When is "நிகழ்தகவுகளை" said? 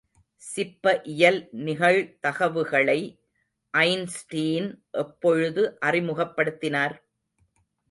1.65-2.97